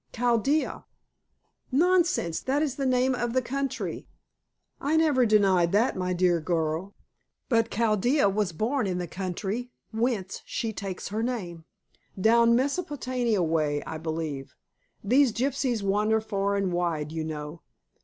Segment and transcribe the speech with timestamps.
[0.13, 0.83] "Chaldea."
[1.71, 2.39] "Nonsense.
[2.39, 4.07] That is the name of the country."
[4.79, 6.95] "I never denied that, my dear girl.
[7.49, 11.65] But Chaldea was born in the country whence she takes her name.
[12.19, 14.55] Down Mesopotamia way, I believe.
[15.03, 17.61] These gypsies wander far and wide, you know.